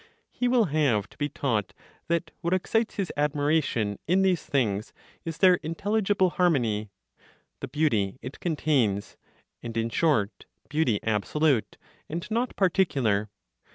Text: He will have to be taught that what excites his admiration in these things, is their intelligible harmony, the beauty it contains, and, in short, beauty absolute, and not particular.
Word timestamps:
He 0.31 0.47
will 0.47 0.65
have 0.65 1.07
to 1.11 1.17
be 1.19 1.29
taught 1.29 1.73
that 2.07 2.31
what 2.41 2.55
excites 2.55 2.95
his 2.95 3.13
admiration 3.15 3.99
in 4.07 4.23
these 4.23 4.43
things, 4.43 4.93
is 5.25 5.37
their 5.37 5.57
intelligible 5.61 6.31
harmony, 6.31 6.89
the 7.59 7.67
beauty 7.67 8.17
it 8.19 8.39
contains, 8.39 9.15
and, 9.61 9.77
in 9.77 9.91
short, 9.91 10.47
beauty 10.69 10.99
absolute, 11.03 11.77
and 12.09 12.31
not 12.31 12.55
particular. 12.55 13.29